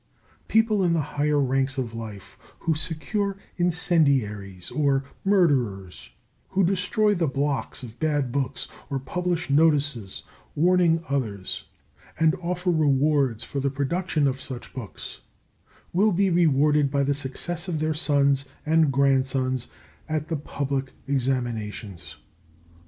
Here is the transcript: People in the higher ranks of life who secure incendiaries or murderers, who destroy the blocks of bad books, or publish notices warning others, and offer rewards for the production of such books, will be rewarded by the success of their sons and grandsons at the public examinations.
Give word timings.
People 0.47 0.83
in 0.83 0.93
the 0.93 0.99
higher 1.15 1.39
ranks 1.39 1.77
of 1.77 1.93
life 1.93 2.35
who 2.61 2.73
secure 2.73 3.37
incendiaries 3.57 4.71
or 4.71 5.03
murderers, 5.23 6.09
who 6.49 6.63
destroy 6.63 7.13
the 7.13 7.27
blocks 7.27 7.83
of 7.83 7.99
bad 7.99 8.31
books, 8.31 8.67
or 8.89 8.97
publish 8.97 9.51
notices 9.51 10.23
warning 10.55 11.03
others, 11.07 11.65
and 12.19 12.33
offer 12.41 12.71
rewards 12.71 13.43
for 13.43 13.59
the 13.59 13.69
production 13.69 14.25
of 14.27 14.41
such 14.41 14.73
books, 14.73 15.21
will 15.93 16.11
be 16.13 16.31
rewarded 16.31 16.89
by 16.89 17.03
the 17.03 17.13
success 17.13 17.67
of 17.67 17.77
their 17.79 17.93
sons 17.93 18.45
and 18.65 18.91
grandsons 18.91 19.67
at 20.09 20.29
the 20.29 20.35
public 20.37 20.93
examinations. 21.07 22.15